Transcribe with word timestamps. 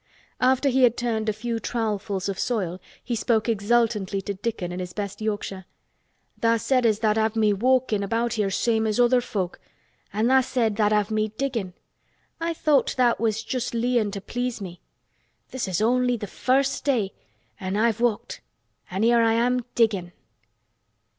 After 0.39 0.69
he 0.69 0.81
had 0.81 0.97
turned 0.97 1.29
a 1.29 1.31
few 1.31 1.59
trowelfuls 1.59 2.27
of 2.27 2.39
soil 2.39 2.81
he 3.03 3.15
spoke 3.15 3.47
exultantly 3.47 4.19
to 4.23 4.33
Dickon 4.33 4.71
in 4.71 4.79
his 4.79 4.93
best 4.93 5.21
Yorkshire. 5.21 5.65
"Tha' 6.39 6.57
said 6.57 6.87
as 6.87 7.01
tha'd 7.01 7.17
have 7.17 7.35
me 7.35 7.53
walkin' 7.53 8.01
about 8.01 8.33
here 8.33 8.49
same 8.49 8.87
as 8.87 8.99
other 8.99 9.21
folk—an' 9.21 10.25
tha' 10.25 10.41
said 10.41 10.75
tha'd 10.75 10.91
have 10.91 11.11
me 11.11 11.27
diggin'. 11.37 11.73
I 12.39 12.55
thowt 12.55 12.95
tha' 12.97 13.15
was 13.19 13.43
just 13.43 13.75
leein' 13.75 14.09
to 14.13 14.21
please 14.21 14.59
me. 14.59 14.81
This 15.51 15.67
is 15.67 15.83
only 15.83 16.17
th' 16.17 16.27
first 16.29 16.83
day 16.83 17.13
an' 17.59 17.77
I've 17.77 18.01
walked—an' 18.01 19.03
here 19.03 19.21
I 19.21 19.33
am 19.33 19.65
diggin'." 19.75 20.13